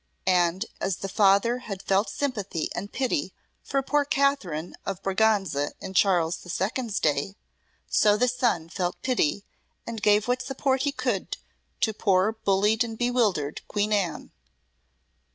And 0.25 0.65
as 0.79 0.95
the 0.97 1.07
father 1.07 1.59
had 1.59 1.83
felt 1.83 2.09
sympathy 2.09 2.69
and 2.73 2.91
pity 2.91 3.35
for 3.61 3.83
poor 3.83 4.03
Catherine 4.03 4.73
of 4.83 5.03
Braganza 5.03 5.73
in 5.79 5.93
Charles 5.93 6.37
the 6.37 6.49
Second's 6.49 6.99
day, 6.99 7.35
so 7.87 8.17
the 8.17 8.27
son 8.27 8.67
felt 8.67 8.99
pity 9.03 9.45
and 9.85 10.01
gave 10.01 10.27
what 10.27 10.41
support 10.41 10.81
he 10.81 10.91
could 10.91 11.37
to 11.81 11.93
poor 11.93 12.31
bullied 12.31 12.83
and 12.83 12.97
bewildered 12.97 13.61
Queen 13.67 13.93
Anne. 13.93 14.31